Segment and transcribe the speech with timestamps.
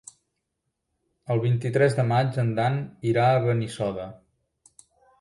[1.35, 4.13] El vint-i-tres de maig en Dan irà a Benissoda.